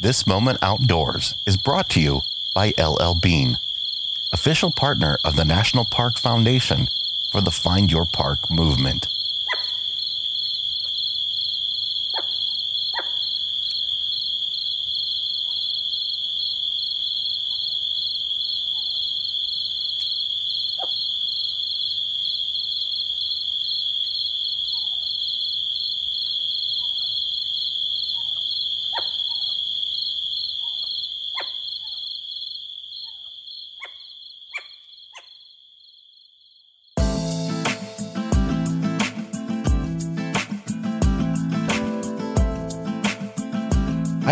This 0.00 0.26
Moment 0.26 0.58
Outdoors 0.60 1.36
is 1.46 1.56
brought 1.56 1.88
to 1.90 2.00
you 2.00 2.22
by 2.52 2.72
LL 2.76 3.14
Bean, 3.14 3.58
official 4.32 4.72
partner 4.72 5.18
of 5.22 5.36
the 5.36 5.44
National 5.44 5.84
Park 5.84 6.18
Foundation 6.18 6.88
for 7.30 7.40
the 7.40 7.52
Find 7.52 7.92
Your 7.92 8.04
Park 8.04 8.50
movement. 8.50 9.06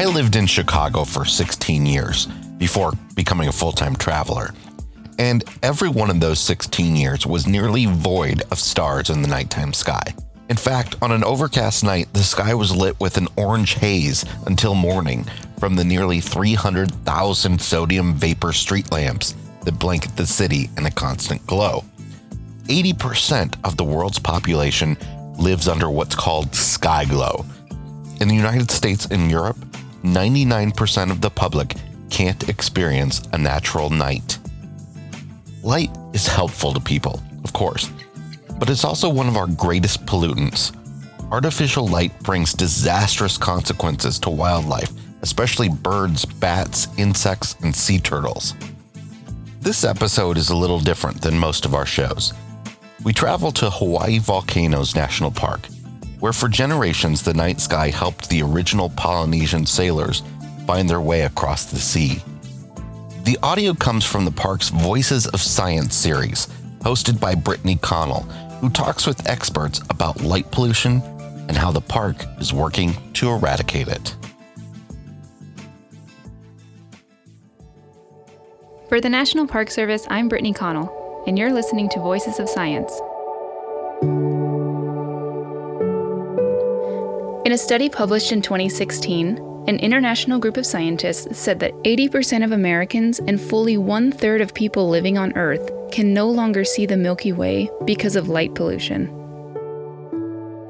I 0.03 0.07
lived 0.07 0.35
in 0.35 0.49
Chicago 0.49 1.05
for 1.05 1.25
16 1.25 1.87
years 1.87 2.27
before 2.59 2.91
becoming 3.15 3.47
a 3.47 3.53
full 3.53 3.71
time 3.71 3.95
traveler. 3.95 4.53
And 5.17 5.45
every 5.63 5.89
one 5.89 6.11
of 6.11 6.19
those 6.19 6.41
16 6.41 6.97
years 6.97 7.25
was 7.25 7.47
nearly 7.47 7.87
void 7.87 8.43
of 8.51 8.59
stars 8.59 9.11
in 9.11 9.23
the 9.23 9.29
nighttime 9.29 9.73
sky. 9.73 10.03
In 10.51 10.57
fact, 10.57 10.97
on 11.03 11.13
an 11.13 11.23
overcast 11.23 11.85
night, 11.85 12.13
the 12.15 12.25
sky 12.25 12.53
was 12.53 12.75
lit 12.75 12.99
with 12.99 13.17
an 13.17 13.29
orange 13.37 13.75
haze 13.75 14.25
until 14.47 14.75
morning 14.75 15.25
from 15.61 15.77
the 15.77 15.85
nearly 15.85 16.19
300,000 16.19 17.63
sodium 17.63 18.15
vapor 18.15 18.53
street 18.53 18.91
lamps 18.91 19.37
that 19.65 19.79
blanket 19.79 20.17
the 20.17 20.27
city 20.27 20.69
in 20.79 20.87
a 20.87 20.91
constant 20.91 21.47
glow. 21.47 21.85
80% 22.65 23.55
of 23.63 23.77
the 23.77 23.85
world's 23.85 24.19
population 24.19 24.97
lives 25.39 25.69
under 25.69 25.89
what's 25.89 26.17
called 26.17 26.53
sky 26.57 27.05
glow. 27.05 27.47
In 28.21 28.27
the 28.27 28.35
United 28.35 28.73
States 28.73 29.07
and 29.07 29.31
Europe, 29.31 29.57
99% 30.03 31.11
of 31.11 31.21
the 31.21 31.31
public 31.31 31.77
can't 32.11 32.49
experience 32.49 33.23
a 33.33 33.39
natural 33.39 33.89
night. 33.89 34.39
Light 35.63 35.91
is 36.13 36.27
helpful 36.27 36.73
to 36.73 36.81
people, 36.81 37.23
of 37.45 37.53
course, 37.53 37.89
but 38.59 38.69
it's 38.69 38.85
also 38.85 39.09
one 39.09 39.29
of 39.29 39.37
our 39.37 39.47
greatest 39.47 40.05
pollutants. 40.05 40.77
Artificial 41.31 41.87
light 41.87 42.19
brings 42.25 42.53
disastrous 42.53 43.39
consequences 43.39 44.19
to 44.19 44.31
wildlife, 44.31 44.91
especially 45.23 45.69
birds, 45.69 46.25
bats, 46.25 46.89
insects, 46.99 47.55
and 47.63 47.75
sea 47.75 48.01
turtles. 48.01 48.55
This 49.61 49.85
episode 49.85 50.37
is 50.37 50.51
a 50.51 50.57
little 50.57 50.81
different 50.81 51.23
than 51.23 51.39
most 51.39 51.65
of 51.65 51.75
our 51.75 51.87
shows. 51.87 52.33
We 53.05 53.13
travel 53.13 53.53
to 53.53 53.71
Hawaii 53.71 54.19
Volcanoes 54.19 54.97
National 54.97 55.31
Park 55.31 55.69
where 56.23 56.33
for 56.33 56.49
generations 56.49 57.21
the 57.21 57.35
night 57.35 57.61
sky 57.61 57.91
helped 57.91 58.29
the 58.29 58.41
original 58.41 58.89
Polynesian 58.91 59.67
sailors 59.67 60.23
find 60.69 60.89
their 60.89 61.01
way 61.01 61.23
across 61.23 61.65
the 61.65 61.81
sea. 61.81 62.23
The 63.25 63.37
audio 63.43 63.75
comes 63.75 64.05
from 64.05 64.25
the 64.25 64.31
park's 64.31 64.69
Voices 64.69 65.27
of 65.27 65.41
Science 65.41 65.97
series, 65.97 66.47
hosted 66.79 67.19
by 67.19 67.35
Brittany 67.35 67.75
Connell, 67.75 68.23
who 68.61 68.71
talks 68.71 69.05
with 69.05 69.29
experts 69.29 69.81
about 69.91 70.23
light 70.23 70.49
pollution 70.53 71.03
and 71.49 71.57
how 71.57 71.73
the 71.73 71.81
park 71.81 72.25
is 72.39 72.53
working 72.53 72.95
to 73.15 73.29
eradicate 73.29 73.89
it. 73.89 74.15
For 78.89 79.01
the 79.01 79.11
National 79.11 79.49
Park 79.49 79.73
Service, 79.73 80.07
I'm 80.09 80.29
Brittany 80.29 80.53
Connell, 80.53 81.25
and 81.27 81.37
you're 81.37 81.53
listening 81.53 81.89
to 81.89 81.99
Voices 81.99 82.39
of 82.39 82.49
Science. 82.49 82.93
In 87.45 87.51
a 87.51 87.59
study 87.59 87.89
published 87.89 88.31
in 88.31 88.41
2016, 88.41 89.65
an 89.67 89.77
international 89.81 90.39
group 90.39 90.57
of 90.57 90.65
scientists 90.65 91.37
said 91.37 91.59
that 91.59 91.75
80% 91.83 92.45
of 92.45 92.53
Americans 92.53 93.19
and 93.19 93.41
fully 93.41 93.77
one 93.77 94.13
third 94.13 94.41
of 94.41 94.55
people 94.55 94.89
living 94.89 95.19
on 95.19 95.37
Earth 95.37 95.69
can 95.91 96.15
no 96.15 96.31
longer 96.31 96.65
see 96.65 96.87
the 96.87 96.97
Milky 96.97 97.33
Way 97.33 97.69
because 97.85 98.15
of 98.15 98.29
light 98.29 98.55
pollution. 98.55 99.09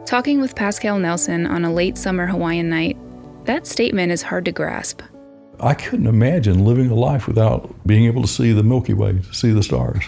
Talking 0.06 0.40
with 0.40 0.56
Pascal 0.56 0.98
Nelson 0.98 1.46
on 1.46 1.66
a 1.66 1.70
late 1.72 1.98
summer 1.98 2.26
Hawaiian 2.26 2.70
night, 2.70 2.96
that 3.44 3.66
statement 3.66 4.10
is 4.10 4.22
hard 4.22 4.46
to 4.46 4.52
grasp. 4.52 5.02
I 5.60 5.74
couldn't 5.74 6.06
imagine 6.06 6.64
living 6.64 6.90
a 6.90 6.94
life 6.94 7.26
without 7.26 7.86
being 7.86 8.06
able 8.06 8.22
to 8.22 8.28
see 8.28 8.52
the 8.52 8.62
Milky 8.62 8.94
Way, 8.94 9.18
to 9.18 9.34
see 9.34 9.52
the 9.52 9.62
stars. 9.62 10.04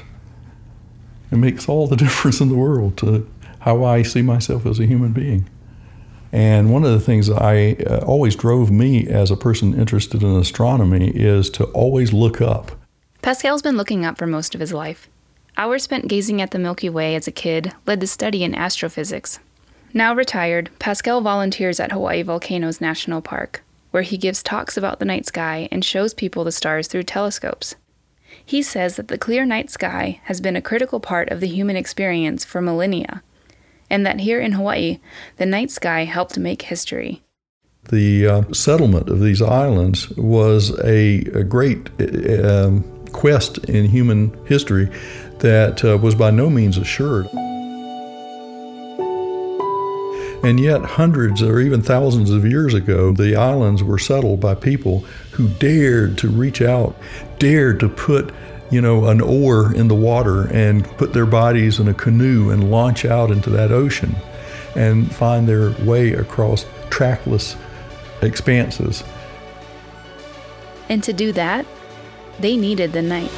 It 1.31 1.37
makes 1.37 1.69
all 1.69 1.89
the 1.89 1.97
difference 2.05 2.41
in 2.41 2.49
the 2.49 2.55
world 2.57 2.97
to 2.99 3.31
how 3.61 3.85
I 3.85 4.01
see 4.01 4.23
myself 4.23 4.65
as 4.65 4.81
a 4.81 4.87
human 4.87 5.13
being. 5.13 5.47
And 6.35 6.73
one 6.73 6.83
of 6.83 6.91
the 6.91 6.99
things 6.99 7.29
that 7.29 7.41
I 7.41 7.75
uh, 7.89 8.05
always 8.05 8.35
drove 8.35 8.69
me 8.69 9.07
as 9.07 9.31
a 9.31 9.37
person 9.37 9.79
interested 9.79 10.25
in 10.25 10.35
astronomy 10.35 11.13
is 11.15 11.49
to 11.51 11.67
always 11.67 12.13
look 12.13 12.41
up. 12.41 12.73
Pascal's 13.23 13.63
been 13.63 13.77
looking 13.77 14.05
up 14.05 14.19
for 14.19 14.27
most 14.27 14.53
of 14.53 14.61
his 14.61 14.73
life. 14.73 15.09
Hours 15.57 15.85
spent 15.85 16.09
gazing 16.09 16.43
at 16.43 16.51
the 16.51 16.59
Milky 16.59 16.89
Way 16.89 17.15
as 17.15 17.29
a 17.29 17.31
kid 17.31 17.73
led 17.87 18.01
to 18.01 18.09
study 18.09 18.43
in 18.43 18.53
astrophysics. 18.53 19.39
Now 19.93 20.13
retired, 20.13 20.71
Pascal 20.81 21.21
volunteers 21.21 21.79
at 21.79 21.93
Hawaii 21.93 22.23
Volcanoes 22.23 22.81
National 22.81 23.23
Park, 23.23 23.63
where 23.93 24.03
he 24.03 24.19
gives 24.19 24.43
talks 24.43 24.77
about 24.77 24.99
the 24.99 25.05
night 25.05 25.27
sky 25.27 25.69
and 25.71 25.85
shows 25.85 26.15
people 26.15 26.43
the 26.43 26.51
stars 26.51 26.89
through 26.89 27.05
telescopes. 27.05 27.77
He 28.45 28.61
says 28.61 28.97
that 28.97 29.07
the 29.07 29.19
clear 29.19 29.47
night 29.47 29.71
sky 29.71 30.21
has 30.25 30.41
been 30.41 30.57
a 30.57 30.61
critical 30.61 30.99
part 30.99 31.29
of 31.29 31.39
the 31.39 31.47
human 31.47 31.77
experience 31.77 32.45
for 32.45 32.61
millennia 32.61 33.23
and 33.91 34.07
that 34.07 34.21
here 34.21 34.41
in 34.41 34.53
Hawaii, 34.53 34.99
the 35.37 35.47
night 35.47 35.71
sky 35.71 36.05
helped 36.05 36.39
make 36.39 36.63
history. 36.63 37.23
The 37.91 38.27
uh, 38.27 38.53
settlement 38.53 39.09
of 39.09 39.21
these 39.21 39.43
islands 39.43 40.09
was 40.11 40.79
a, 40.81 41.19
a 41.35 41.45
great 41.45 41.91
uh, 42.01 42.67
um, 42.67 43.05
quest 43.13 43.59
in 43.65 43.87
human 43.87 44.37
history 44.47 44.91
that 45.41 45.85
uh, 45.85 45.99
was 45.99 46.15
by 46.15 46.31
no 46.31 46.49
means 46.49 46.79
assured. 46.79 47.29
And 50.43 50.61
yet, 50.61 50.83
hundreds 50.83 51.43
or 51.43 51.59
even 51.59 51.81
thousands 51.81 52.31
of 52.31 52.45
years 52.45 52.75
ago, 52.75 53.13
the 53.13 53.35
islands 53.35 53.83
were 53.83 53.99
settled 53.99 54.41
by 54.41 54.55
people 54.55 55.01
who 55.33 55.49
dared 55.49 56.19
to 56.19 56.29
reach 56.29 56.61
out, 56.61 56.95
dared 57.39 57.81
to 57.81 57.89
put 57.89 58.31
you 58.71 58.81
know, 58.81 59.07
an 59.07 59.21
oar 59.21 59.75
in 59.75 59.89
the 59.89 59.95
water 59.95 60.47
and 60.53 60.85
put 60.97 61.13
their 61.13 61.27
bodies 61.27 61.79
in 61.79 61.89
a 61.89 61.95
canoe 61.95 62.51
and 62.51 62.71
launch 62.71 63.05
out 63.05 63.31
into 63.31 63.51
that 63.51 63.71
ocean 63.71 64.17
and 64.75 65.15
find 65.15 65.49
their 65.49 65.71
way 65.85 66.13
across 66.13 66.67
trackless 66.91 67.57
expanses. 68.23 69.05
And 70.89 71.03
to 71.05 71.13
do 71.13 71.33
that, 71.33 71.67
they 72.41 72.57
needed 72.57 72.93
the 72.93 73.03
night. 73.03 73.31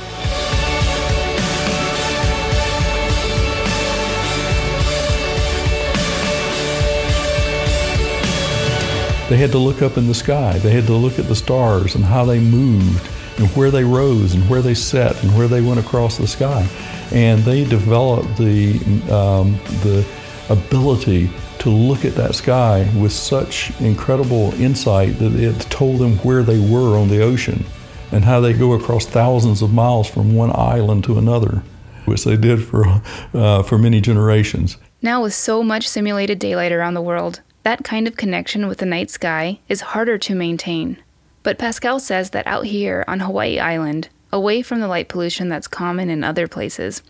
They 9.28 9.36
had 9.36 9.50
to 9.52 9.58
look 9.58 9.82
up 9.82 9.98
in 9.98 10.06
the 10.06 10.14
sky. 10.14 10.56
They 10.58 10.70
had 10.70 10.86
to 10.86 10.94
look 10.94 11.18
at 11.18 11.26
the 11.26 11.34
stars 11.34 11.96
and 11.96 12.04
how 12.04 12.24
they 12.24 12.38
moved 12.38 13.10
and 13.38 13.48
where 13.48 13.70
they 13.70 13.84
rose 13.84 14.34
and 14.34 14.48
where 14.48 14.62
they 14.62 14.74
set 14.74 15.22
and 15.22 15.36
where 15.36 15.48
they 15.48 15.60
went 15.60 15.80
across 15.80 16.16
the 16.16 16.26
sky. 16.26 16.66
And 17.12 17.42
they 17.44 17.64
developed 17.64 18.36
the, 18.36 18.78
um, 19.10 19.52
the 19.82 20.06
ability 20.48 21.30
to 21.58 21.70
look 21.70 22.04
at 22.04 22.14
that 22.14 22.34
sky 22.34 22.88
with 22.96 23.12
such 23.12 23.72
incredible 23.80 24.52
insight 24.54 25.18
that 25.18 25.34
it 25.34 25.58
told 25.62 25.98
them 25.98 26.16
where 26.18 26.42
they 26.42 26.58
were 26.58 26.96
on 26.96 27.08
the 27.08 27.22
ocean 27.22 27.64
and 28.12 28.24
how 28.24 28.40
they 28.40 28.52
go 28.52 28.72
across 28.72 29.04
thousands 29.04 29.62
of 29.62 29.72
miles 29.72 30.08
from 30.08 30.34
one 30.34 30.52
island 30.54 31.04
to 31.04 31.18
another, 31.18 31.62
which 32.04 32.24
they 32.24 32.36
did 32.36 32.64
for, 32.64 33.02
uh, 33.34 33.62
for 33.62 33.78
many 33.78 34.00
generations. 34.00 34.76
Now, 35.02 35.22
with 35.22 35.34
so 35.34 35.62
much 35.62 35.88
simulated 35.88 36.38
daylight 36.38 36.72
around 36.72 36.94
the 36.94 37.02
world, 37.02 37.40
that 37.64 37.84
kind 37.84 38.06
of 38.06 38.16
connection 38.16 38.68
with 38.68 38.78
the 38.78 38.86
night 38.86 39.10
sky 39.10 39.58
is 39.68 39.80
harder 39.80 40.18
to 40.18 40.34
maintain. 40.34 40.98
But 41.46 41.58
Pascal 41.58 42.00
says 42.00 42.30
that 42.30 42.44
out 42.48 42.64
here 42.64 43.04
on 43.06 43.20
Hawaii 43.20 43.60
Island, 43.60 44.08
away 44.32 44.62
from 44.62 44.80
the 44.80 44.88
light 44.88 45.08
pollution 45.08 45.48
that's 45.48 45.68
common 45.68 46.10
in 46.10 46.24
other 46.24 46.48
places, 46.48 47.04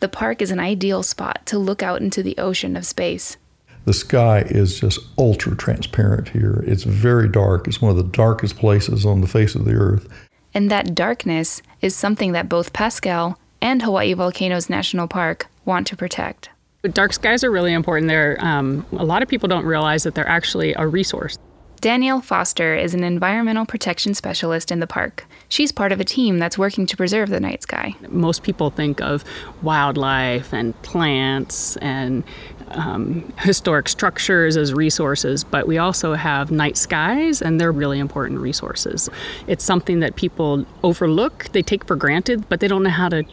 the 0.00 0.08
park 0.08 0.42
is 0.42 0.50
an 0.50 0.58
ideal 0.58 1.04
spot 1.04 1.46
to 1.46 1.56
look 1.56 1.84
out 1.84 2.00
into 2.00 2.20
the 2.20 2.36
ocean 2.36 2.74
of 2.74 2.84
space. 2.84 3.36
The 3.84 3.92
sky 3.92 4.40
is 4.40 4.80
just 4.80 4.98
ultra 5.16 5.56
transparent 5.56 6.30
here. 6.30 6.64
It's 6.66 6.82
very 6.82 7.28
dark. 7.28 7.68
It's 7.68 7.80
one 7.80 7.92
of 7.92 7.96
the 7.96 8.02
darkest 8.02 8.56
places 8.56 9.06
on 9.06 9.20
the 9.20 9.28
face 9.28 9.54
of 9.54 9.64
the 9.64 9.74
earth. 9.74 10.08
And 10.52 10.68
that 10.68 10.96
darkness 10.96 11.62
is 11.80 11.94
something 11.94 12.32
that 12.32 12.48
both 12.48 12.72
Pascal 12.72 13.38
and 13.62 13.82
Hawaii 13.82 14.14
Volcanoes 14.14 14.68
National 14.68 15.06
Park 15.06 15.46
want 15.64 15.86
to 15.86 15.96
protect. 15.96 16.50
Dark 16.92 17.12
skies 17.12 17.44
are 17.44 17.52
really 17.52 17.72
important. 17.72 18.08
There, 18.08 18.36
um, 18.44 18.84
a 18.96 19.04
lot 19.04 19.22
of 19.22 19.28
people 19.28 19.48
don't 19.48 19.64
realize 19.64 20.02
that 20.02 20.16
they're 20.16 20.28
actually 20.28 20.74
a 20.74 20.88
resource. 20.88 21.38
Danielle 21.80 22.22
Foster 22.22 22.74
is 22.74 22.94
an 22.94 23.04
environmental 23.04 23.66
protection 23.66 24.14
specialist 24.14 24.72
in 24.72 24.80
the 24.80 24.86
park. 24.86 25.26
She's 25.48 25.72
part 25.72 25.92
of 25.92 26.00
a 26.00 26.04
team 26.04 26.38
that's 26.38 26.56
working 26.56 26.86
to 26.86 26.96
preserve 26.96 27.28
the 27.28 27.38
night 27.38 27.62
sky. 27.62 27.94
Most 28.08 28.42
people 28.42 28.70
think 28.70 29.00
of 29.00 29.24
wildlife 29.62 30.52
and 30.52 30.80
plants 30.82 31.76
and 31.76 32.24
um, 32.68 33.32
historic 33.38 33.88
structures 33.88 34.56
as 34.56 34.72
resources, 34.72 35.44
but 35.44 35.66
we 35.66 35.78
also 35.78 36.14
have 36.14 36.50
night 36.50 36.76
skies, 36.76 37.40
and 37.40 37.60
they're 37.60 37.72
really 37.72 37.98
important 37.98 38.40
resources. 38.40 39.08
It's 39.46 39.64
something 39.64 40.00
that 40.00 40.16
people 40.16 40.66
overlook, 40.82 41.46
they 41.52 41.62
take 41.62 41.84
for 41.84 41.94
granted, 41.94 42.48
but 42.48 42.60
they 42.60 42.68
don't 42.68 42.82
know 42.82 42.90
how 42.90 43.08
to 43.10 43.24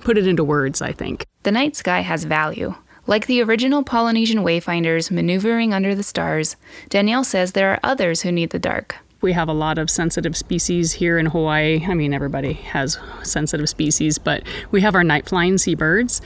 put 0.00 0.16
it 0.18 0.26
into 0.26 0.42
words, 0.42 0.82
I 0.82 0.92
think. 0.92 1.26
The 1.42 1.52
night 1.52 1.76
sky 1.76 2.00
has 2.00 2.24
value. 2.24 2.74
Like 3.10 3.26
the 3.26 3.42
original 3.42 3.82
Polynesian 3.82 4.44
wayfinders 4.44 5.10
maneuvering 5.10 5.74
under 5.74 5.96
the 5.96 6.04
stars, 6.04 6.54
Danielle 6.90 7.24
says 7.24 7.50
there 7.50 7.72
are 7.72 7.80
others 7.82 8.22
who 8.22 8.30
need 8.30 8.50
the 8.50 8.60
dark. 8.60 8.98
We 9.20 9.32
have 9.32 9.48
a 9.48 9.52
lot 9.52 9.78
of 9.78 9.90
sensitive 9.90 10.36
species 10.36 10.92
here 10.92 11.18
in 11.18 11.26
Hawaii. 11.26 11.84
I 11.88 11.94
mean, 11.94 12.14
everybody 12.14 12.52
has 12.52 13.00
sensitive 13.24 13.68
species, 13.68 14.18
but 14.18 14.44
we 14.70 14.80
have 14.82 14.94
our 14.94 15.02
night 15.02 15.28
flying 15.28 15.58
seabirds. 15.58 16.22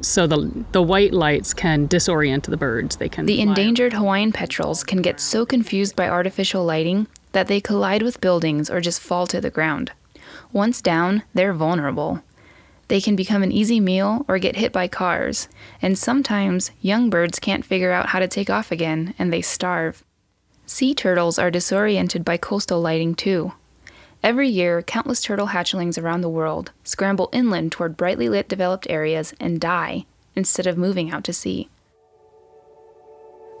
So 0.00 0.26
the 0.26 0.64
the 0.72 0.82
white 0.82 1.12
lights 1.12 1.54
can 1.54 1.86
disorient 1.86 2.42
the 2.42 2.56
birds. 2.56 2.96
They 2.96 3.08
can 3.08 3.26
The 3.26 3.40
endangered 3.40 3.92
Hawaiian 3.92 4.32
petrels 4.32 4.82
can 4.82 5.02
get 5.02 5.20
so 5.20 5.46
confused 5.46 5.94
by 5.94 6.08
artificial 6.08 6.64
lighting 6.64 7.06
that 7.30 7.46
they 7.46 7.60
collide 7.60 8.02
with 8.02 8.20
buildings 8.20 8.68
or 8.68 8.80
just 8.80 9.00
fall 9.00 9.28
to 9.28 9.40
the 9.40 9.50
ground. 9.50 9.92
Once 10.52 10.82
down, 10.82 11.22
they're 11.32 11.54
vulnerable. 11.54 12.24
They 12.94 13.00
can 13.00 13.16
become 13.16 13.42
an 13.42 13.50
easy 13.50 13.80
meal 13.80 14.24
or 14.28 14.38
get 14.38 14.54
hit 14.54 14.72
by 14.72 14.86
cars, 14.86 15.48
and 15.82 15.98
sometimes 15.98 16.70
young 16.80 17.10
birds 17.10 17.40
can't 17.40 17.64
figure 17.64 17.90
out 17.90 18.10
how 18.10 18.20
to 18.20 18.28
take 18.28 18.48
off 18.48 18.70
again 18.70 19.14
and 19.18 19.32
they 19.32 19.42
starve. 19.42 20.04
Sea 20.64 20.94
turtles 20.94 21.36
are 21.36 21.50
disoriented 21.50 22.24
by 22.24 22.36
coastal 22.36 22.80
lighting 22.80 23.16
too. 23.16 23.52
Every 24.22 24.48
year, 24.48 24.80
countless 24.80 25.22
turtle 25.22 25.48
hatchlings 25.48 26.00
around 26.00 26.20
the 26.20 26.28
world 26.28 26.70
scramble 26.84 27.30
inland 27.32 27.72
toward 27.72 27.96
brightly 27.96 28.28
lit 28.28 28.48
developed 28.48 28.86
areas 28.88 29.34
and 29.40 29.60
die 29.60 30.06
instead 30.36 30.68
of 30.68 30.78
moving 30.78 31.10
out 31.10 31.24
to 31.24 31.32
sea. 31.32 31.68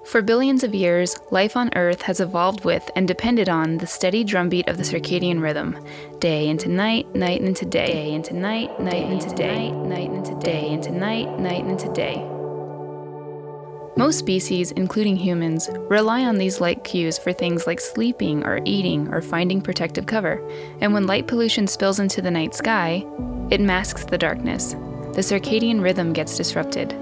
For 0.04 0.20
billions 0.20 0.62
of 0.62 0.74
years, 0.74 1.18
life 1.30 1.56
on 1.56 1.70
Earth 1.74 2.02
has 2.02 2.20
evolved 2.20 2.64
with 2.64 2.90
and 2.94 3.08
depended 3.08 3.48
on 3.48 3.78
the 3.78 3.86
steady 3.86 4.22
drumbeat 4.22 4.68
of 4.68 4.76
the 4.76 4.82
circadian 4.82 5.40
rhythm 5.40 5.78
day 6.18 6.48
into 6.48 6.68
night, 6.68 7.12
night 7.14 7.40
into 7.40 7.64
day, 7.64 7.86
day 7.86 8.12
into 8.12 8.34
night, 8.34 8.78
night 8.78 9.10
into 9.10 9.34
day, 9.34 9.70
night 9.70 10.10
into 10.10 10.38
day, 10.40 10.68
into 10.68 10.90
night, 10.90 11.38
night 11.38 11.64
into 11.64 11.90
day. 11.92 12.16
Most 13.96 14.18
species, 14.18 14.72
including 14.72 15.16
humans, 15.16 15.70
rely 15.88 16.24
on 16.24 16.36
these 16.36 16.60
light 16.60 16.84
cues 16.84 17.16
for 17.16 17.32
things 17.32 17.66
like 17.66 17.80
sleeping 17.80 18.44
or 18.44 18.60
eating 18.64 19.08
or 19.08 19.22
finding 19.22 19.62
protective 19.62 20.06
cover. 20.06 20.46
And 20.80 20.92
when 20.92 21.06
light 21.06 21.26
pollution 21.26 21.66
spills 21.66 21.98
into 21.98 22.20
the 22.20 22.30
night 22.30 22.54
sky, 22.54 23.06
it 23.50 23.60
masks 23.60 24.04
the 24.04 24.18
darkness. 24.18 24.72
The 25.14 25.22
circadian 25.22 25.80
rhythm 25.80 26.12
gets 26.12 26.36
disrupted. 26.36 26.94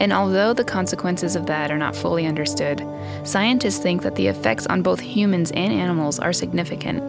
And 0.00 0.12
although 0.14 0.54
the 0.54 0.64
consequences 0.64 1.36
of 1.36 1.46
that 1.46 1.70
are 1.70 1.78
not 1.78 1.94
fully 1.94 2.26
understood, 2.26 2.82
scientists 3.22 3.78
think 3.78 4.02
that 4.02 4.14
the 4.16 4.28
effects 4.28 4.66
on 4.66 4.82
both 4.82 5.00
humans 5.00 5.50
and 5.52 5.72
animals 5.72 6.18
are 6.18 6.32
significant. 6.32 7.00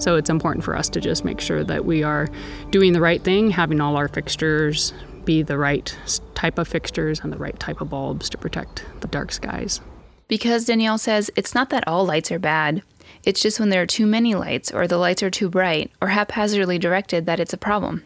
So 0.00 0.16
it's 0.16 0.30
important 0.30 0.64
for 0.64 0.76
us 0.76 0.88
to 0.90 1.00
just 1.00 1.24
make 1.24 1.40
sure 1.40 1.64
that 1.64 1.84
we 1.84 2.02
are 2.02 2.28
doing 2.70 2.92
the 2.92 3.00
right 3.00 3.22
thing, 3.22 3.50
having 3.50 3.80
all 3.80 3.96
our 3.96 4.08
fixtures 4.08 4.92
be 5.24 5.42
the 5.42 5.58
right 5.58 5.96
type 6.34 6.58
of 6.58 6.66
fixtures 6.66 7.20
and 7.20 7.32
the 7.32 7.38
right 7.38 7.58
type 7.60 7.80
of 7.80 7.90
bulbs 7.90 8.28
to 8.30 8.38
protect 8.38 8.84
the 9.00 9.08
dark 9.08 9.30
skies. 9.30 9.80
Because 10.26 10.64
Danielle 10.64 10.98
says 10.98 11.30
it's 11.36 11.54
not 11.54 11.70
that 11.70 11.86
all 11.86 12.04
lights 12.04 12.32
are 12.32 12.38
bad. 12.38 12.82
It's 13.24 13.40
just 13.40 13.60
when 13.60 13.68
there 13.68 13.82
are 13.82 13.86
too 13.86 14.06
many 14.06 14.34
lights, 14.34 14.72
or 14.72 14.88
the 14.88 14.96
lights 14.96 15.22
are 15.22 15.30
too 15.30 15.48
bright, 15.48 15.92
or 16.00 16.08
haphazardly 16.08 16.78
directed, 16.78 17.26
that 17.26 17.38
it's 17.38 17.52
a 17.52 17.58
problem. 17.58 18.04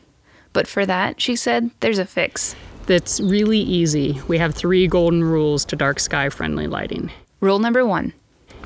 But 0.56 0.66
for 0.66 0.86
that, 0.86 1.20
she 1.20 1.36
said, 1.36 1.70
there's 1.80 1.98
a 1.98 2.06
fix. 2.06 2.56
That's 2.86 3.20
really 3.20 3.58
easy. 3.58 4.22
We 4.26 4.38
have 4.38 4.54
three 4.54 4.86
golden 4.86 5.22
rules 5.22 5.66
to 5.66 5.76
dark 5.76 6.00
sky 6.00 6.30
friendly 6.30 6.66
lighting. 6.66 7.10
Rule 7.40 7.58
number 7.58 7.84
one 7.84 8.14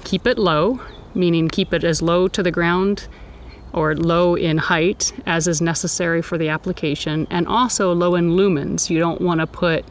Keep 0.05 0.25
it 0.29 0.39
low, 0.39 0.81
meaning 1.17 1.49
keep 1.49 1.75
it 1.75 1.83
as 1.83 2.01
low 2.01 2.29
to 2.29 2.45
the 2.45 2.53
ground 2.53 3.09
or 3.73 3.97
low 3.97 4.37
in 4.37 4.59
height 4.59 5.13
as 5.27 5.49
is 5.49 5.61
necessary 5.61 6.23
for 6.23 6.39
the 6.39 6.49
application, 6.49 7.27
and 7.29 7.49
also 7.49 7.93
low 7.93 8.15
in 8.15 8.37
lumens. 8.37 8.89
You 8.89 9.01
don't 9.01 9.21
want 9.21 9.41
to 9.41 9.49
put 9.49 9.85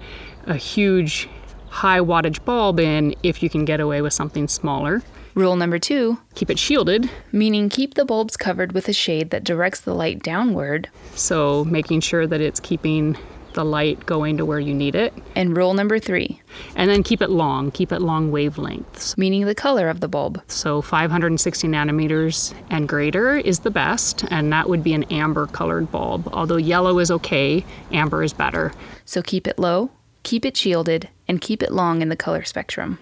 a 0.45 0.56
huge 0.56 1.28
high 1.69 2.00
wattage 2.00 2.44
bulb 2.45 2.80
in 2.80 3.16
if 3.24 3.42
you 3.44 3.50
can 3.50 3.66
get 3.66 3.80
away 3.80 4.01
with 4.01 4.13
something 4.13 4.48
smaller. 4.48 5.01
Rule 5.36 5.56
number 5.56 5.80
two, 5.80 6.18
Keep 6.36 6.50
it 6.50 6.60
shielded, 6.60 7.10
meaning 7.31 7.69
keep 7.69 7.94
the 7.94 8.06
bulbs 8.06 8.36
covered 8.36 8.71
with 8.74 8.88
a 8.89 8.94
shade 8.94 9.30
that 9.30 9.44
directs 9.44 9.81
the 9.81 9.94
light 9.94 10.21
downward. 10.24 10.89
so 11.16 11.63
making 11.66 12.01
sure 12.01 12.25
that 12.27 12.42
it's 12.42 12.60
keeping 12.60 13.16
the 13.54 13.66
light 13.66 14.06
going 14.06 14.38
to 14.38 14.45
where 14.45 14.60
you 14.60 14.74
need 14.74 14.95
it. 14.95 15.13
And 15.36 15.57
rule 15.57 15.74
number 15.74 15.98
three, 15.98 16.39
And 16.75 16.89
then 16.89 17.01
keep 17.04 17.21
it 17.21 17.30
long, 17.30 17.71
keep 17.71 17.92
it 17.92 18.00
long 18.01 18.31
wavelengths. 18.31 19.18
meaning 19.18 19.45
the 19.45 19.56
color 19.56 19.89
of 19.89 20.01
the 20.01 20.07
bulb. 20.07 20.42
So 20.48 20.81
560 20.81 21.68
nanometers 21.68 22.54
and 22.69 22.88
greater 22.88 23.36
is 23.38 23.60
the 23.60 23.71
best, 23.71 24.24
and 24.30 24.51
that 24.54 24.69
would 24.69 24.83
be 24.83 24.94
an 24.94 25.04
amber 25.06 25.48
colored 25.48 25.92
bulb. 25.92 26.30
Although 26.31 26.57
yellow 26.57 27.00
is 27.00 27.10
okay, 27.12 27.66
amber 27.92 28.24
is 28.24 28.33
better 28.33 28.71
So 29.06 29.21
keep 29.24 29.48
it 29.48 29.57
low, 29.57 29.89
keep 30.30 30.46
it 30.46 30.56
shielded, 30.56 31.10
and 31.28 31.42
keep 31.42 31.64
it 31.64 31.72
long 31.72 32.04
in 32.04 32.10
the 32.10 32.16
color 32.16 32.44
spectrum. 32.44 33.00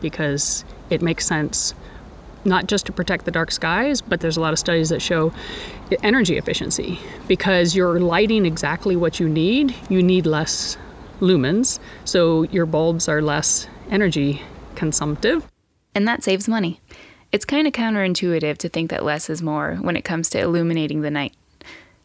because 0.00 0.64
it 0.90 1.02
makes 1.02 1.26
sense 1.26 1.74
not 2.44 2.68
just 2.68 2.86
to 2.86 2.92
protect 2.92 3.24
the 3.24 3.32
dark 3.32 3.50
skies, 3.50 4.00
but 4.00 4.20
there's 4.20 4.36
a 4.36 4.40
lot 4.40 4.52
of 4.52 4.58
studies 4.60 4.90
that 4.90 5.02
show 5.02 5.32
energy 6.04 6.38
efficiency 6.38 7.00
because 7.26 7.74
you're 7.74 7.98
lighting 7.98 8.46
exactly 8.46 8.94
what 8.94 9.18
you 9.18 9.28
need. 9.28 9.74
You 9.90 10.04
need 10.04 10.24
less 10.24 10.76
lumens, 11.20 11.80
so 12.04 12.44
your 12.44 12.64
bulbs 12.64 13.08
are 13.08 13.20
less 13.20 13.66
energy 13.90 14.40
consumptive. 14.76 15.44
And 15.96 16.06
that 16.06 16.22
saves 16.22 16.46
money. 16.46 16.80
It's 17.32 17.44
kind 17.44 17.66
of 17.66 17.72
counterintuitive 17.72 18.56
to 18.58 18.68
think 18.68 18.90
that 18.90 19.04
less 19.04 19.28
is 19.28 19.42
more 19.42 19.78
when 19.80 19.96
it 19.96 20.04
comes 20.04 20.30
to 20.30 20.38
illuminating 20.38 21.00
the 21.00 21.10
night. 21.10 21.34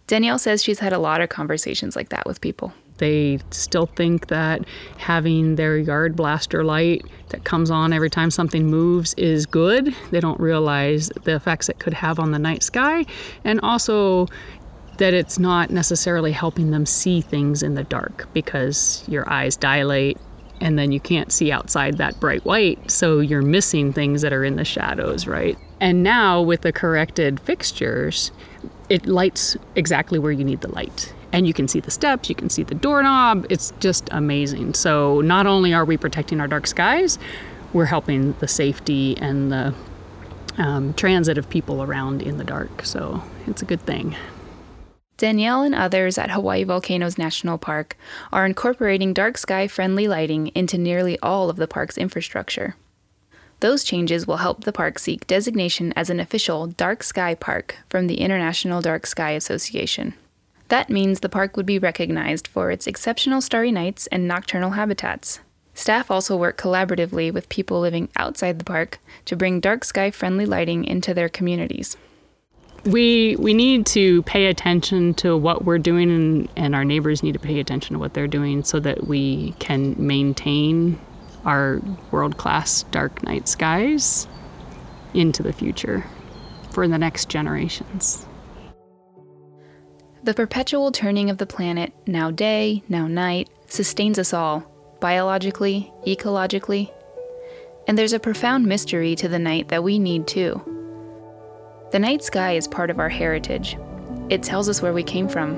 Danielle 0.07 0.39
says 0.39 0.63
she's 0.63 0.79
had 0.79 0.93
a 0.93 0.99
lot 0.99 1.21
of 1.21 1.29
conversations 1.29 1.95
like 1.95 2.09
that 2.09 2.25
with 2.25 2.41
people. 2.41 2.73
They 2.97 3.39
still 3.51 3.87
think 3.87 4.27
that 4.27 4.65
having 4.97 5.55
their 5.55 5.77
yard 5.77 6.15
blaster 6.15 6.63
light 6.63 7.05
that 7.29 7.43
comes 7.43 7.71
on 7.71 7.93
every 7.93 8.09
time 8.09 8.31
something 8.31 8.67
moves 8.67 9.13
is 9.15 9.45
good. 9.45 9.95
They 10.11 10.19
don't 10.19 10.39
realize 10.39 11.09
the 11.23 11.35
effects 11.35 11.69
it 11.69 11.79
could 11.79 11.93
have 11.93 12.19
on 12.19 12.31
the 12.31 12.39
night 12.39 12.63
sky, 12.63 13.05
and 13.43 13.59
also 13.61 14.27
that 14.97 15.13
it's 15.13 15.39
not 15.39 15.71
necessarily 15.71 16.31
helping 16.31 16.71
them 16.71 16.85
see 16.85 17.19
things 17.19 17.63
in 17.63 17.73
the 17.73 17.83
dark 17.83 18.27
because 18.33 19.03
your 19.07 19.27
eyes 19.27 19.55
dilate 19.55 20.17
and 20.61 20.77
then 20.77 20.91
you 20.91 20.99
can't 20.99 21.31
see 21.31 21.51
outside 21.51 21.97
that 21.97 22.17
bright 22.19 22.45
white, 22.45 22.89
so 22.89 23.19
you're 23.19 23.41
missing 23.41 23.91
things 23.91 24.21
that 24.21 24.31
are 24.31 24.45
in 24.45 24.55
the 24.55 24.63
shadows, 24.63 25.27
right? 25.27 25.57
And 25.81 26.03
now 26.03 26.41
with 26.41 26.61
the 26.61 26.71
corrected 26.71 27.39
fixtures, 27.39 28.31
it 28.87 29.05
lights 29.05 29.57
exactly 29.75 30.19
where 30.19 30.31
you 30.31 30.45
need 30.45 30.61
the 30.61 30.71
light. 30.71 31.13
And 31.33 31.47
you 31.47 31.53
can 31.53 31.67
see 31.67 31.79
the 31.79 31.91
steps, 31.91 32.29
you 32.29 32.35
can 32.35 32.49
see 32.49 32.61
the 32.63 32.75
doorknob. 32.75 33.47
It's 33.49 33.73
just 33.79 34.07
amazing. 34.11 34.75
So, 34.75 35.19
not 35.21 35.47
only 35.47 35.73
are 35.73 35.83
we 35.83 35.97
protecting 35.97 36.39
our 36.39 36.47
dark 36.47 36.67
skies, 36.67 37.17
we're 37.73 37.85
helping 37.85 38.33
the 38.33 38.47
safety 38.47 39.17
and 39.17 39.51
the 39.51 39.73
um, 40.59 40.93
transit 40.93 41.39
of 41.39 41.49
people 41.49 41.81
around 41.81 42.21
in 42.21 42.37
the 42.37 42.43
dark. 42.43 42.85
So, 42.85 43.23
it's 43.47 43.63
a 43.63 43.65
good 43.65 43.81
thing. 43.81 44.15
Danielle 45.17 45.63
and 45.63 45.73
others 45.73 46.17
at 46.17 46.31
Hawaii 46.31 46.63
Volcanoes 46.63 47.17
National 47.17 47.57
Park 47.57 47.97
are 48.31 48.45
incorporating 48.45 49.13
dark 49.13 49.37
sky 49.37 49.67
friendly 49.67 50.07
lighting 50.07 50.47
into 50.47 50.77
nearly 50.77 51.17
all 51.19 51.49
of 51.49 51.55
the 51.55 51.67
park's 51.67 51.97
infrastructure. 51.97 52.75
Those 53.59 53.83
changes 53.83 54.27
will 54.27 54.37
help 54.37 54.65
the 54.65 54.73
park 54.73 54.99
seek 54.99 55.25
designation 55.25 55.93
as 55.95 56.09
an 56.09 56.19
official 56.19 56.67
dark 56.67 57.01
sky 57.01 57.33
park 57.33 57.77
from 57.89 58.07
the 58.07 58.19
International 58.19 58.81
Dark 58.81 59.07
Sky 59.07 59.31
Association. 59.31 60.13
That 60.69 60.89
means 60.89 61.19
the 61.19 61.29
park 61.29 61.55
would 61.57 61.65
be 61.65 61.79
recognized 61.79 62.47
for 62.47 62.71
its 62.71 62.87
exceptional 62.87 63.41
starry 63.41 63.71
nights 63.71 64.07
and 64.07 64.27
nocturnal 64.27 64.71
habitats. 64.71 65.39
Staff 65.73 66.11
also 66.11 66.37
work 66.37 66.57
collaboratively 66.57 67.33
with 67.33 67.49
people 67.49 67.79
living 67.79 68.09
outside 68.15 68.59
the 68.59 68.65
park 68.65 68.99
to 69.25 69.35
bring 69.35 69.59
dark 69.59 69.83
sky 69.83 70.11
friendly 70.11 70.45
lighting 70.45 70.85
into 70.85 71.13
their 71.13 71.29
communities. 71.29 71.97
We, 72.85 73.37
we 73.37 73.53
need 73.53 73.85
to 73.87 74.23
pay 74.23 74.47
attention 74.47 75.13
to 75.15 75.37
what 75.37 75.63
we're 75.63 75.77
doing, 75.77 76.11
and, 76.11 76.49
and 76.57 76.75
our 76.75 76.83
neighbors 76.83 77.23
need 77.23 77.31
to 77.31 77.39
pay 77.39 77.59
attention 77.59 77.93
to 77.93 77.99
what 77.99 78.13
they're 78.13 78.27
doing 78.27 78.63
so 78.63 78.79
that 78.81 79.07
we 79.07 79.53
can 79.59 79.95
maintain 79.97 80.99
our 81.45 81.81
world 82.11 82.37
class 82.37 82.83
dark 82.83 83.23
night 83.23 83.47
skies 83.47 84.27
into 85.13 85.43
the 85.43 85.53
future 85.53 86.05
for 86.71 86.87
the 86.87 86.97
next 86.97 87.29
generations. 87.29 88.25
The 90.23 90.33
perpetual 90.33 90.93
turning 90.93 91.29
of 91.29 91.37
the 91.37 91.45
planet, 91.45 91.91
now 92.07 92.31
day, 92.31 92.81
now 92.87 93.07
night, 93.07 93.49
sustains 93.67 94.17
us 94.17 94.33
all, 94.33 94.63
biologically, 95.01 95.91
ecologically. 96.07 96.89
And 97.89 97.97
there's 97.97 98.13
a 98.13 98.21
profound 98.21 98.65
mystery 98.65 99.17
to 99.17 99.27
the 99.27 99.37
night 99.37 99.67
that 99.67 99.83
we 99.83 99.99
need 99.99 100.25
too. 100.25 100.61
The 101.91 101.99
night 101.99 102.23
sky 102.23 102.53
is 102.53 102.69
part 102.69 102.89
of 102.89 102.99
our 102.99 103.09
heritage. 103.09 103.77
It 104.29 104.43
tells 104.43 104.69
us 104.69 104.81
where 104.81 104.93
we 104.93 105.03
came 105.03 105.27
from, 105.27 105.57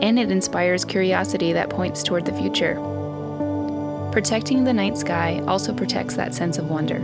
and 0.00 0.16
it 0.16 0.30
inspires 0.30 0.84
curiosity 0.84 1.52
that 1.52 1.68
points 1.68 2.04
toward 2.04 2.24
the 2.24 2.34
future. 2.34 2.76
Protecting 4.12 4.62
the 4.62 4.72
night 4.72 4.96
sky 4.96 5.42
also 5.48 5.74
protects 5.74 6.14
that 6.14 6.36
sense 6.36 6.56
of 6.56 6.70
wonder. 6.70 7.00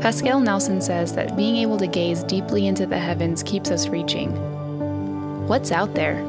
Pascal 0.00 0.40
Nelson 0.40 0.80
says 0.80 1.14
that 1.16 1.36
being 1.36 1.56
able 1.56 1.76
to 1.76 1.86
gaze 1.86 2.24
deeply 2.24 2.66
into 2.66 2.86
the 2.86 2.98
heavens 2.98 3.42
keeps 3.42 3.70
us 3.70 3.88
reaching. 3.88 4.57
What's 5.48 5.72
out 5.72 5.94
there? 5.94 6.22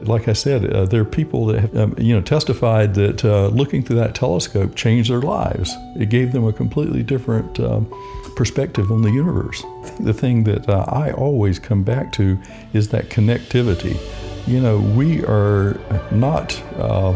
Like 0.00 0.26
I 0.26 0.32
said, 0.32 0.68
uh, 0.68 0.84
there 0.86 1.02
are 1.02 1.04
people 1.04 1.46
that 1.46 1.60
have, 1.60 1.76
um, 1.76 1.94
you 1.96 2.12
know 2.12 2.20
testified 2.20 2.94
that 2.94 3.24
uh, 3.24 3.46
looking 3.48 3.84
through 3.84 3.98
that 3.98 4.16
telescope 4.16 4.74
changed 4.74 5.08
their 5.08 5.20
lives. 5.20 5.76
It 5.94 6.08
gave 6.08 6.32
them 6.32 6.44
a 6.44 6.52
completely 6.52 7.04
different 7.04 7.60
um, 7.60 7.86
perspective 8.34 8.90
on 8.90 9.02
the 9.02 9.12
universe. 9.12 9.62
The 10.00 10.12
thing 10.12 10.42
that 10.44 10.68
uh, 10.68 10.84
I 10.88 11.12
always 11.12 11.60
come 11.60 11.84
back 11.84 12.10
to 12.14 12.36
is 12.72 12.88
that 12.88 13.10
connectivity. 13.10 13.96
You 14.48 14.60
know, 14.60 14.80
we 14.80 15.24
are 15.24 15.78
not 16.10 16.60
uh, 16.78 17.10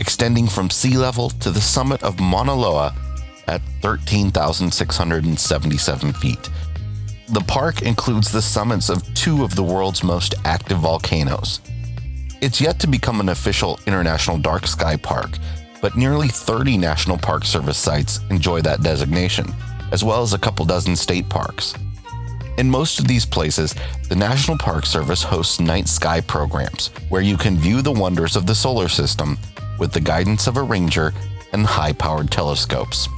extending 0.00 0.46
from 0.46 0.70
sea 0.70 0.96
level 0.96 1.30
to 1.30 1.50
the 1.50 1.60
summit 1.60 2.02
of 2.02 2.20
Mauna 2.20 2.54
Loa 2.54 2.94
at 3.48 3.60
13,677 3.82 6.12
feet. 6.14 6.50
The 7.28 7.40
park 7.40 7.82
includes 7.82 8.30
the 8.30 8.42
summits 8.42 8.88
of 8.88 9.02
two 9.14 9.42
of 9.42 9.56
the 9.56 9.62
world's 9.62 10.04
most 10.04 10.34
active 10.44 10.78
volcanoes. 10.78 11.60
It's 12.40 12.60
yet 12.60 12.78
to 12.80 12.86
become 12.86 13.20
an 13.20 13.30
official 13.30 13.80
international 13.86 14.38
dark 14.38 14.66
sky 14.66 14.96
park, 14.96 15.30
but 15.80 15.96
nearly 15.96 16.28
30 16.28 16.78
National 16.78 17.18
Park 17.18 17.44
Service 17.44 17.78
sites 17.78 18.20
enjoy 18.30 18.60
that 18.62 18.82
designation, 18.82 19.52
as 19.92 20.04
well 20.04 20.22
as 20.22 20.34
a 20.34 20.38
couple 20.38 20.64
dozen 20.64 20.94
state 20.94 21.28
parks. 21.28 21.74
In 22.58 22.70
most 22.70 22.98
of 22.98 23.08
these 23.08 23.26
places, 23.26 23.74
the 24.08 24.16
National 24.16 24.56
Park 24.56 24.86
Service 24.86 25.22
hosts 25.22 25.60
night 25.60 25.88
sky 25.88 26.20
programs 26.20 26.90
where 27.08 27.22
you 27.22 27.36
can 27.36 27.58
view 27.58 27.82
the 27.82 27.92
wonders 27.92 28.36
of 28.36 28.46
the 28.46 28.54
solar 28.54 28.88
system 28.88 29.36
with 29.78 29.92
the 29.92 30.00
guidance 30.00 30.46
of 30.46 30.56
a 30.56 30.62
ranger 30.62 31.12
and 31.52 31.66
high 31.66 31.92
powered 31.92 32.30
telescopes. 32.30 33.08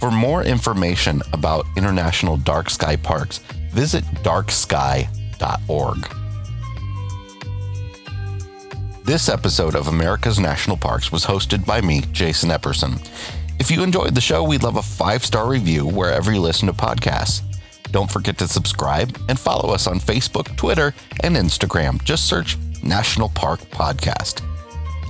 For 0.00 0.10
more 0.10 0.42
information 0.42 1.22
about 1.32 1.66
international 1.76 2.36
dark 2.36 2.70
sky 2.70 2.96
parks, 2.96 3.38
visit 3.72 4.04
darksky.org. 4.22 6.08
This 9.04 9.28
episode 9.28 9.76
of 9.76 9.86
America's 9.86 10.40
National 10.40 10.76
Parks 10.76 11.12
was 11.12 11.24
hosted 11.24 11.64
by 11.64 11.80
me, 11.80 12.02
Jason 12.12 12.50
Epperson. 12.50 13.00
If 13.58 13.70
you 13.70 13.82
enjoyed 13.82 14.14
the 14.14 14.20
show, 14.20 14.42
we'd 14.42 14.64
love 14.64 14.76
a 14.76 14.82
five 14.82 15.24
star 15.24 15.48
review 15.48 15.86
wherever 15.86 16.32
you 16.32 16.40
listen 16.40 16.66
to 16.66 16.74
podcasts. 16.74 17.42
Don't 17.92 18.10
forget 18.10 18.36
to 18.38 18.48
subscribe 18.48 19.16
and 19.28 19.38
follow 19.38 19.72
us 19.72 19.86
on 19.86 20.00
Facebook, 20.00 20.56
Twitter, 20.56 20.92
and 21.20 21.36
Instagram. 21.36 22.02
Just 22.02 22.26
search 22.26 22.58
National 22.82 23.28
Park 23.28 23.60
Podcast. 23.70 24.42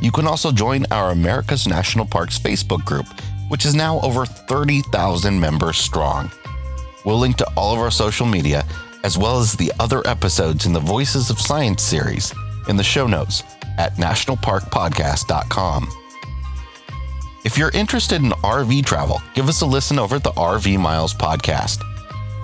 You 0.03 0.13
can 0.13 0.27
also 0.27 0.53
join 0.53 0.85
our 0.91 1.11
America's 1.11 1.67
National 1.67 2.05
Parks 2.07 2.39
Facebook 2.39 2.85
group, 2.85 3.07
which 3.49 3.65
is 3.65 3.75
now 3.75 4.01
over 4.01 4.27
30,000 4.27 5.41
members 5.41 5.79
strong. 5.79 6.31
We'll 7.05 7.19
link 7.19 7.37
to 7.37 7.51
all 7.57 7.73
of 7.75 7.81
our 7.81 7.91
social 7.91 8.27
media, 8.27 8.65
as 9.05 9.17
well 9.17 9.39
as 9.39 9.55
the 9.55 9.73
other 9.79 10.07
episodes 10.07 10.67
in 10.67 10.73
the 10.73 10.81
Voices 10.81 11.31
of 11.31 11.41
Science 11.41 11.83
series, 11.83 12.35
in 12.69 12.77
the 12.77 12.85
show 12.85 13.07
notes 13.07 13.43
at 13.79 13.95
nationalparkpodcast.com. 13.97 15.89
If 17.45 17.57
you're 17.57 17.71
interested 17.71 18.23
in 18.23 18.31
RV 18.31 18.85
travel, 18.85 19.23
give 19.35 19.49
us 19.49 19.61
a 19.61 19.67
listen 19.67 20.01
over 20.01 20.17
at 20.17 20.25
the 20.25 20.33
RV 20.33 20.81
Miles 20.81 21.15
podcast. 21.15 21.81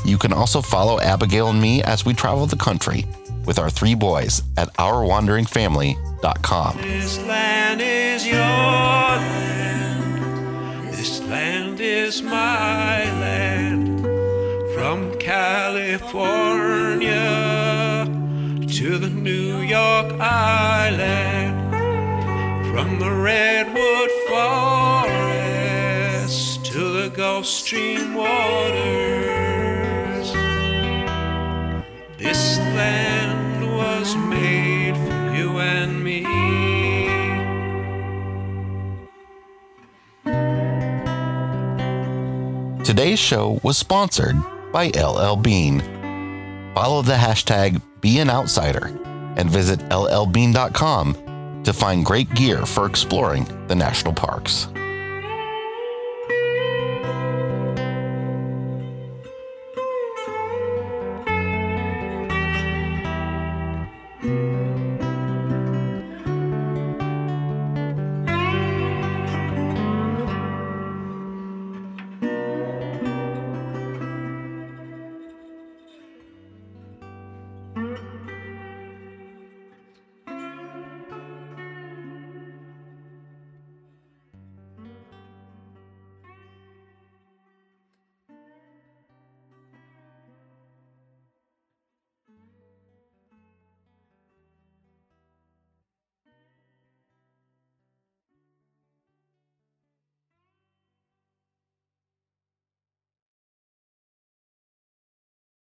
You 0.04 0.16
can 0.16 0.32
also 0.32 0.62
follow 0.62 1.00
Abigail 1.00 1.48
and 1.50 1.60
me 1.60 1.82
as 1.82 2.04
we 2.04 2.14
travel 2.14 2.46
the 2.46 2.56
country 2.56 3.04
with 3.46 3.58
our 3.58 3.70
three 3.70 3.94
boys 3.94 4.42
at 4.56 4.72
ourwanderingfamily.com. 4.74 6.78
This 6.82 7.18
land 7.20 7.80
is 7.82 8.26
your 8.26 8.38
land. 8.38 10.92
This 10.92 11.20
land 11.22 11.80
is 11.80 12.22
my 12.22 13.04
land. 13.20 14.02
From 14.74 15.16
California 15.18 17.10
to 18.68 18.98
the 18.98 19.10
New 19.10 19.58
York 19.58 20.12
Island. 20.20 21.60
From 22.72 22.98
the 22.98 23.10
Redwood 23.10 24.10
Forest 24.28 26.64
to 26.66 26.78
the 27.02 27.08
Gulf 27.14 27.44
Stream 27.46 28.14
waters. 28.14 28.32
This 32.16 32.58
land 32.58 33.21
made 34.16 34.96
for 34.96 35.36
you 35.36 35.58
and 35.58 36.02
me. 36.02 36.22
Today's 42.84 43.18
show 43.18 43.60
was 43.62 43.78
sponsored 43.78 44.36
by 44.72 44.88
LL 44.88 45.36
Bean. 45.36 45.80
Follow 46.74 47.02
the 47.02 47.14
hashtag 47.14 47.80
BeAnOutsider 48.00 49.36
and 49.36 49.48
visit 49.48 49.80
llbean.com 49.88 51.62
to 51.64 51.72
find 51.72 52.04
great 52.04 52.32
gear 52.34 52.66
for 52.66 52.86
exploring 52.86 53.46
the 53.68 53.74
national 53.74 54.14
parks. 54.14 54.71